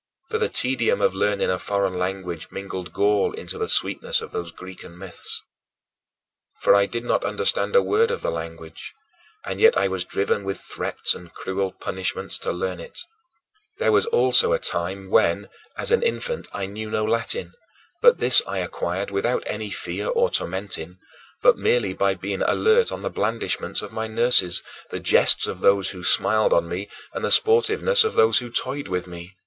[0.31, 4.51] For the tedium of learning a foreign language mingled gall into the sweetness of those
[4.51, 5.43] Grecian myths.
[6.59, 8.95] For I did not understand a word of the language,
[9.45, 12.99] and yet I was driven with threats and cruel punishments to learn it.
[13.77, 17.53] There was also a time when, as an infant, I knew no Latin;
[18.01, 20.97] but this I acquired without any fear or tormenting,
[21.43, 25.91] but merely by being alert to the blandishments of my nurses, the jests of those
[25.91, 29.37] who smiled on me, and the sportiveness of those who toyed with me.